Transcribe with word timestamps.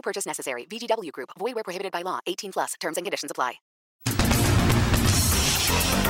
No 0.00 0.02
purchase 0.02 0.24
necessary. 0.26 0.64
VGW 0.64 1.12
Group. 1.12 1.30
Void 1.38 1.54
where 1.56 1.64
prohibited 1.64 1.92
by 1.92 2.02
law. 2.02 2.20
18 2.26 2.52
plus. 2.52 2.74
Terms 2.80 2.96
and 2.96 3.04
conditions 3.04 3.30
apply. 3.30 3.60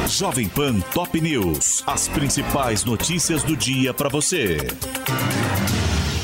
Jovem 0.06 0.48
Pan 0.48 0.80
Top 0.92 1.12
News. 1.14 1.82
As 1.86 2.08
principais 2.08 2.84
notícias 2.84 3.42
do 3.42 3.56
dia 3.56 3.92
para 3.92 4.08
você. 4.08 4.58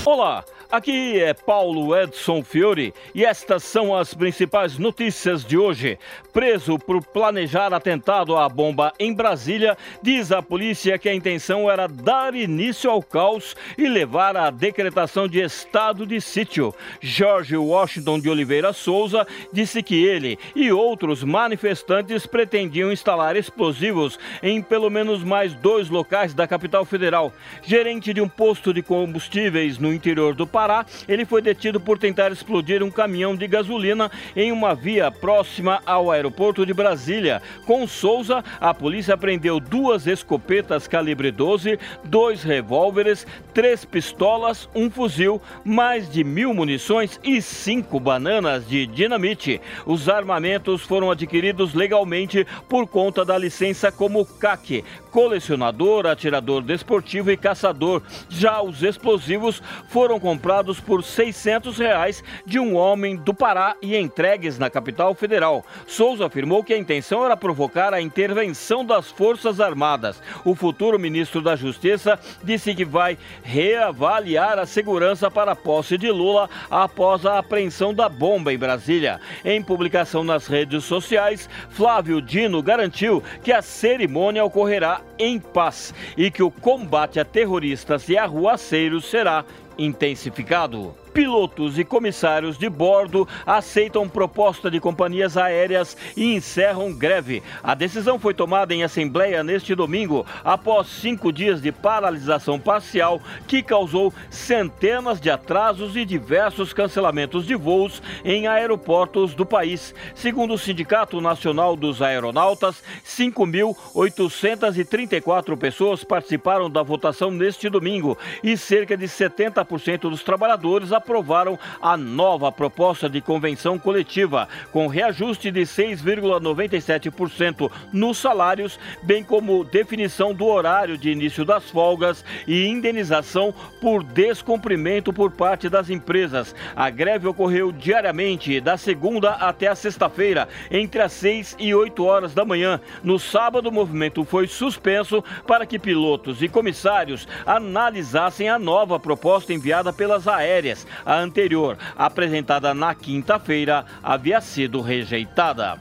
Olá, 0.09 0.45
aqui 0.71 1.21
é 1.21 1.35
Paulo 1.35 1.93
Edson 1.99 2.41
Fiore 2.41 2.95
e 3.13 3.25
estas 3.25 3.65
são 3.65 3.93
as 3.93 4.15
principais 4.15 4.79
notícias 4.79 5.45
de 5.45 5.59
hoje. 5.59 5.99
Preso 6.33 6.79
por 6.79 7.05
planejar 7.05 7.75
atentado 7.75 8.37
à 8.37 8.49
bomba 8.49 8.93
em 9.01 9.13
Brasília, 9.13 9.77
diz 10.01 10.31
a 10.31 10.41
polícia 10.41 10.97
que 10.97 11.09
a 11.09 11.15
intenção 11.15 11.69
era 11.69 11.89
dar 11.89 12.37
início 12.37 12.89
ao 12.89 13.03
caos 13.03 13.57
e 13.77 13.89
levar 13.89 14.37
à 14.37 14.49
decretação 14.49 15.27
de 15.27 15.41
estado 15.41 16.07
de 16.07 16.21
sítio. 16.21 16.73
Jorge 17.01 17.57
Washington 17.57 18.21
de 18.21 18.31
Oliveira 18.31 18.73
Souza 18.73 19.27
disse 19.53 19.83
que 19.83 20.07
ele 20.07 20.39
e 20.55 20.71
outros 20.71 21.25
manifestantes 21.25 22.27
pretendiam 22.27 22.93
instalar 22.93 23.35
explosivos 23.35 24.21
em 24.41 24.63
pelo 24.63 24.89
menos 24.89 25.25
mais 25.25 25.53
dois 25.53 25.91
locais 25.91 26.33
da 26.33 26.47
capital 26.47 26.85
federal. 26.85 27.33
Gerente 27.61 28.15
de 28.15 28.21
um 28.21 28.29
posto 28.29 28.73
de 28.73 28.85
combustíveis 28.85 29.79
no 29.79 29.96
interior 29.97 30.35
do 30.35 30.47
Pará, 30.47 30.87
ele 31.09 31.25
foi 31.25 31.43
detido 31.43 31.81
por 31.81 31.99
tentar 31.99 32.31
explodir 32.31 32.83
um 32.83 32.91
caminhão 32.91 33.35
de 33.35 33.49
gasolina 33.49 34.11
em 34.37 34.53
uma 34.53 34.75
via 34.75 35.11
próxima 35.11 35.81
ao 35.85 36.11
aeroporto 36.11 36.65
de 36.65 36.73
Brasília. 36.73 37.43
Com 37.65 37.87
Souza, 37.87 38.45
a 38.61 38.73
polícia 38.73 39.17
prendeu 39.17 39.59
duas 39.59 40.07
escopetas 40.07 40.87
calibre 40.87 41.31
12, 41.31 41.79
dois 42.05 42.43
revólveres, 42.43 43.27
três 43.53 43.85
pistolas, 43.85 44.69
um 44.75 44.91
fuzil, 44.91 45.41
mais 45.65 46.11
de 46.11 46.23
mil 46.23 46.53
munições 46.53 47.19
e 47.25 47.41
cinco 47.41 47.99
bananas 47.99 48.69
de 48.69 48.87
dinamite. 48.87 49.61
Os 49.85 50.09
armamentos 50.09 50.83
foram 50.83 51.11
adquiridos 51.11 51.75
legalmente 51.75 52.47
por 52.69 52.87
conta 52.87 53.25
da 53.25 53.37
licença 53.39 53.91
como 53.91 54.25
CAC, 54.25 54.85
colecionador, 55.11 56.07
atirador 56.07 56.63
desportivo 56.63 57.31
e 57.31 57.37
caçador. 57.37 58.03
Já 58.29 58.61
os 58.61 58.83
explosivos 58.83 59.63
foram 59.89 60.19
comprados 60.19 60.81
por 60.81 61.03
600 61.03 61.79
reais 61.79 62.23
de 62.45 62.59
um 62.59 62.77
homem 62.77 63.17
do 63.17 63.33
Pará 63.33 63.77
e 63.81 63.97
entregues 63.97 64.59
na 64.59 64.71
capital 64.71 65.15
federal. 65.15 65.65
Souza 65.87 66.27
afirmou 66.27 66.63
que 66.63 66.75
a 66.75 66.79
intenção 66.79 67.25
era 67.25 67.37
provocar 67.37 67.93
a 67.95 68.01
intervenção 68.01 68.85
das 68.85 69.11
Forças 69.11 69.61
Armadas. 69.61 70.21
O 70.45 70.55
futuro 70.55 70.99
ministro 70.99 71.41
da 71.41 71.57
Justiça 71.57 72.19
disse 72.43 72.75
que 72.75 72.85
vai 72.85 73.19
reavaliar 73.43 74.59
a 74.59 74.67
segurança 74.67 75.31
para 75.31 75.53
a 75.53 75.57
posse 75.57 75.97
de 75.97 76.11
Lula 76.11 76.49
após 76.71 77.25
a 77.25 77.39
apreensão 77.39 77.95
da 77.95 78.09
bomba 78.09 78.53
em 78.53 78.59
Brasília. 78.59 79.21
Em 79.45 79.63
publicação 79.63 80.25
nas 80.25 80.47
redes 80.47 80.85
sociais, 80.85 81.49
Flávio 81.71 82.21
Dino 82.21 82.63
garantiu 82.63 83.23
que 83.43 83.53
a 83.53 83.63
cerimônia 83.63 84.45
ocorrerá 84.45 85.01
em 85.19 85.39
paz 85.39 85.95
e 86.17 86.31
que 86.31 86.43
o 86.43 86.51
combate 86.51 87.21
a 87.21 87.25
terroristas 87.25 88.09
e 88.09 88.17
arruaceiros 88.17 89.07
será 89.07 89.45
intensificado. 89.79 90.95
Pilotos 91.17 91.79
e 91.79 91.85
comissários 91.85 92.59
de 92.59 92.69
bordo 92.69 93.27
aceitam 93.47 94.07
proposta 94.07 94.71
de 94.71 94.79
companhias 94.79 95.39
aéreas 95.39 95.97
e 96.15 96.35
encerram 96.35 96.93
greve. 96.93 97.43
A 97.63 97.75
decisão 97.75 98.19
foi 98.19 98.35
tomada 98.35 98.75
em 98.75 98.85
assembleia 98.85 99.43
neste 99.43 99.75
domingo, 99.75 100.27
após 100.45 100.89
cinco 100.89 101.33
dias 101.33 101.63
de 101.63 101.73
paralisação 101.73 102.61
parcial 102.61 103.19
que 103.47 103.63
causou 103.63 104.13
centenas 104.29 105.19
de 105.19 105.31
atrasos 105.31 105.97
e 105.97 106.05
diversos 106.05 106.75
cancelamentos 106.75 107.47
de 107.47 107.55
voos 107.55 108.03
em 108.23 108.47
aeroportos 108.47 109.35
do 109.35 109.47
país. 109.47 109.95
Segundo 110.15 110.53
o 110.53 110.59
Sindicato 110.59 111.19
Nacional 111.19 111.77
dos 111.77 112.03
Aeronautas, 112.03 112.83
5.834 113.07 115.57
pessoas 115.57 116.05
participaram 116.05 116.69
da 116.69 116.83
votação 116.83 117.31
neste 117.31 117.71
domingo 117.71 118.19
e 118.45 118.55
cerca 118.55 118.99
de 118.99 119.07
70% 119.07 120.11
dos 120.11 120.23
trabalhadores 120.23 120.93
aprovaram 121.07 121.57
a 121.81 121.97
nova 121.97 122.51
proposta 122.51 123.09
de 123.09 123.21
convenção 123.21 123.79
coletiva, 123.79 124.49
com 124.73 124.89
reajuste 124.89 125.53
de 125.53 125.61
6,97% 125.61 127.71
nos 127.93 128.19
salários, 128.19 128.77
bem 129.05 129.23
como 129.23 129.63
definição 129.63 130.35
do 130.35 130.47
horário 130.47 130.99
de 130.99 131.11
início 131.11 131.45
das 131.45 131.71
folgas 131.71 132.25
e 132.45 132.67
indenização 132.67 133.55
por 133.81 134.03
descumprimento 134.03 135.13
por 135.13 135.31
parte 135.31 135.69
das 135.69 135.91
empresas. 135.91 136.57
A 136.75 136.91
greve 136.91 137.29
ocorreu 137.29 137.71
diariamente, 137.71 138.61
da 138.61 138.77
segunda 138.77 139.35
até 139.35 139.69
a 139.69 139.77
sexta-feira, 139.77 140.49
entre 140.71 141.01
as 141.01 141.13
6 141.13 141.55
e 141.61 141.73
8 141.73 142.05
horas 142.05 142.35
da 142.35 142.45
manhã. 142.45 142.81
No 143.05 143.21
sábado, 143.21 143.69
o 143.69 143.73
movimento 143.73 144.25
foi 144.25 144.49
suspenso 144.49 145.23
para 145.47 145.65
que 145.65 145.79
pilotos 145.79 146.43
e 146.43 146.49
comissários 146.49 147.29
analisassem 147.47 148.49
a 148.49 148.59
nova 148.59 148.99
proposta 148.99 149.53
enviada 149.53 149.93
pelas 149.93 150.27
aéreas. 150.27 150.85
A 151.05 151.17
anterior, 151.17 151.77
apresentada 151.97 152.73
na 152.75 152.95
quinta-feira, 152.95 153.85
havia 154.03 154.41
sido 154.41 154.81
rejeitada. 154.81 155.79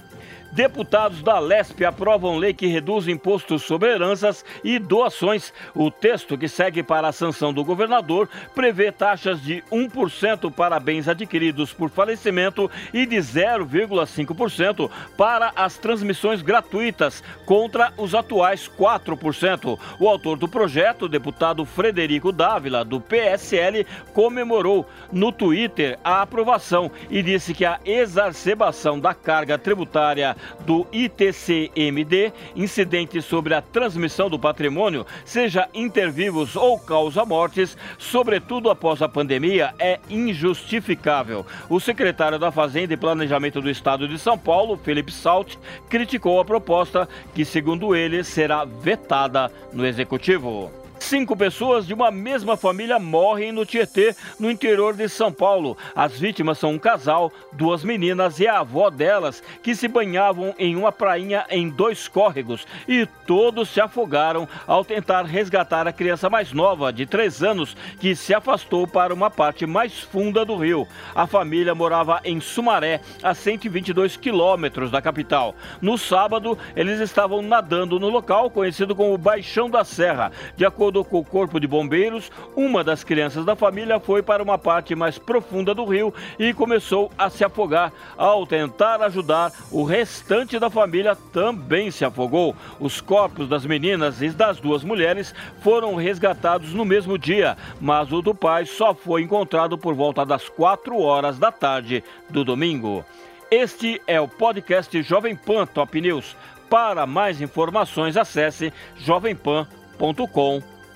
Deputados 0.56 1.22
da 1.22 1.38
Lesp 1.38 1.84
aprovam 1.84 2.38
lei 2.38 2.54
que 2.54 2.68
reduz 2.68 3.10
impostos 3.10 3.64
sobre 3.64 3.92
heranças 3.92 4.46
e 4.64 4.80
doações. 4.80 5.52
O 5.76 5.92
texto 5.92 6.38
que 6.38 6.48
segue 6.48 6.82
para 6.82 7.10
a 7.10 7.12
sanção 7.12 7.54
do 7.54 7.62
governador 7.62 8.30
prevê 8.56 8.90
taxas 8.90 9.42
de 9.42 9.62
1% 9.70 10.50
para 10.50 10.80
bens 10.80 11.10
adquiridos 11.10 11.74
por 11.74 11.90
falecimento 11.90 12.72
e 12.94 13.06
de 13.06 13.18
0,5% 13.18 14.90
para 15.18 15.52
as 15.58 15.78
transmissões 15.78 16.42
gratuitas, 16.42 17.22
contra 17.46 17.92
os 17.98 18.16
atuais 18.16 18.72
4%. 18.80 19.78
O 20.00 20.08
autor 20.08 20.38
do 20.38 20.48
projeto, 20.48 21.10
deputado 21.10 21.66
Frederico 21.66 22.32
Dávila, 22.32 22.86
do 22.86 23.02
PSL, 23.02 23.86
comemorou 24.14 24.88
no 25.12 25.34
Twitter 25.34 26.00
a 26.02 26.22
aprovação 26.22 26.90
e 27.10 27.22
disse 27.22 27.54
que 27.54 27.66
a 27.66 27.78
exacerbação 27.84 28.98
da 28.98 29.14
carga 29.14 29.58
tributária 29.58 30.34
do 30.66 30.88
ITCMD, 30.92 32.34
incidente 32.56 33.22
sobre 33.22 33.54
a 33.54 33.62
transmissão 33.62 34.30
do 34.30 34.40
patrimônio, 34.40 35.06
seja 35.24 35.70
intervivos 35.74 36.56
ou 36.56 36.80
causa-mortes, 36.80 37.78
sobretudo 37.98 38.70
após 38.70 39.02
a 39.02 39.10
pandemia, 39.10 39.74
é 39.80 40.00
injustificável. 40.10 41.46
O 41.70 41.80
secretário 41.80 42.40
da 42.40 42.52
Fazenda 42.52 42.94
e 42.94 42.98
Planejamento 42.98 43.62
do 43.62 43.70
Estado 43.70 44.08
de 44.08 44.18
São 44.18 44.38
Paulo, 44.38 44.78
Felipe 44.78 45.12
Salt, 45.12 45.56
criticou 45.90 46.40
a 46.40 46.46
proposta, 46.46 47.08
que, 47.34 47.46
segundo 47.46 47.96
ele, 47.96 48.24
será 48.24 48.66
vetada 48.66 49.52
no 49.74 49.86
Executivo. 49.86 50.85
Cinco 51.00 51.36
pessoas 51.36 51.86
de 51.86 51.94
uma 51.94 52.10
mesma 52.10 52.58
família 52.58 52.98
morrem 52.98 53.52
no 53.52 53.66
Tietê, 53.66 54.16
no 54.40 54.50
interior 54.50 54.96
de 54.96 55.08
São 55.08 55.32
Paulo. 55.32 55.78
As 55.96 56.18
vítimas 56.18 56.58
são 56.58 56.72
um 56.72 56.80
casal, 56.80 57.32
duas 57.52 57.84
meninas 57.84 58.40
e 58.40 58.48
a 58.48 58.60
avó 58.60 58.90
delas, 58.90 59.44
que 59.62 59.76
se 59.76 59.88
banhavam 59.88 60.56
em 60.58 60.76
uma 60.76 60.92
prainha 60.92 61.46
em 61.50 61.70
dois 61.70 62.08
córregos 62.08 62.66
e 62.88 63.06
todos 63.28 63.70
se 63.70 63.80
afogaram 63.80 64.48
ao 64.66 64.84
tentar 64.84 65.24
resgatar 65.24 65.88
a 65.88 65.94
criança 65.94 66.30
mais 66.30 66.52
nova, 66.52 66.92
de 66.92 67.06
três 67.06 67.44
anos, 67.44 67.76
que 68.00 68.16
se 68.16 68.34
afastou 68.34 68.88
para 68.88 69.14
uma 69.14 69.30
parte 69.30 69.66
mais 69.66 70.00
funda 70.00 70.44
do 70.44 70.56
rio. 70.56 70.88
A 71.14 71.28
família 71.28 71.76
morava 71.76 72.20
em 72.24 72.40
Sumaré, 72.40 73.02
a 73.22 73.34
122 73.34 74.18
quilômetros 74.18 74.90
da 74.90 75.02
capital. 75.02 75.56
No 75.82 75.98
sábado, 75.98 76.58
eles 76.76 77.00
estavam 77.00 77.42
nadando 77.42 78.00
no 78.00 78.10
local 78.10 78.50
conhecido 78.50 78.96
como 78.96 79.18
Baixão 79.18 79.70
da 79.70 79.84
Serra. 79.84 80.32
De 80.56 80.66
acordo 80.66 80.85
acordo 80.86 81.04
com 81.04 81.20
o 81.20 81.26
Corpo 81.26 81.60
de 81.60 81.66
Bombeiros, 81.66 82.32
uma 82.56 82.84
das 82.84 83.04
crianças 83.04 83.44
da 83.44 83.56
família 83.56 84.00
foi 84.00 84.22
para 84.22 84.44
uma 84.44 84.56
parte 84.58 84.94
mais 84.94 85.18
profunda 85.18 85.74
do 85.74 85.84
rio 85.84 86.14
e 86.38 86.54
começou 86.54 87.12
a 87.18 87.28
se 87.28 87.44
afogar. 87.44 87.92
Ao 88.16 88.46
tentar 88.46 89.02
ajudar, 89.02 89.52
o 89.72 89.84
restante 89.84 90.60
da 90.60 90.70
família 90.70 91.18
também 91.34 91.90
se 91.90 92.06
afogou. 92.06 92.56
Os 92.80 93.02
corpos 93.02 93.50
das 93.50 93.66
meninas 93.66 94.22
e 94.22 94.30
das 94.30 94.60
duas 94.60 94.84
mulheres 94.84 95.34
foram 95.62 95.96
resgatados 95.96 96.72
no 96.72 96.86
mesmo 96.86 97.18
dia, 97.18 97.58
mas 97.82 98.12
o 98.12 98.22
do 98.22 98.36
pai 98.36 98.66
só 98.66 98.94
foi 98.94 99.24
encontrado 99.24 99.80
por 99.80 99.96
volta 99.96 100.24
das 100.24 100.48
4 100.50 101.00
horas 101.00 101.40
da 101.40 101.52
tarde 101.52 102.04
do 102.30 102.44
domingo. 102.44 103.04
Este 103.50 104.00
é 104.06 104.22
o 104.22 104.28
podcast 104.28 105.02
Jovem 105.02 105.36
Pan 105.36 105.66
Top 105.66 106.00
News. 106.00 106.36
Para 106.70 107.08
mais 107.08 107.42
informações, 107.42 108.16
acesse 108.16 108.72
jovempan.com.br. 108.98 110.75